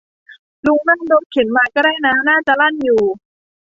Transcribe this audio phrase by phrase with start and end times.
[0.65, 3.01] ลุงนั่งรถเข็นมาก็ได้นะ น่าจะลั่นอยู่